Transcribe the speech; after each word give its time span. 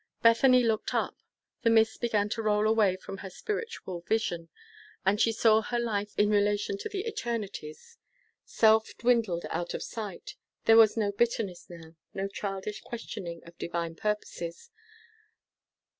Bethany 0.23 0.63
looked 0.63 0.95
up. 0.95 1.15
The 1.61 1.69
mists 1.69 1.97
began 1.97 2.27
to 2.29 2.41
roll 2.41 2.65
away 2.67 2.95
from 2.95 3.17
her 3.17 3.29
spiritual 3.29 4.01
vision, 4.01 4.49
and 5.05 5.21
she 5.21 5.31
saw 5.31 5.61
her 5.61 5.77
life 5.77 6.17
in 6.17 6.31
relation 6.31 6.75
to 6.79 6.89
the 6.89 7.01
eternities. 7.07 7.99
Self 8.43 8.97
dwindled 8.97 9.45
out 9.51 9.75
of 9.75 9.83
sight. 9.83 10.37
There 10.65 10.75
was 10.77 10.97
no 10.97 11.11
bitterness 11.11 11.69
now, 11.69 11.97
no 12.15 12.27
childish 12.27 12.81
questioning 12.81 13.43
of 13.45 13.59
Divine 13.59 13.93
purposes. 13.93 14.71